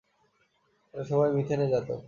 [0.93, 1.99] এরা সবাই মিথেনের জাতক।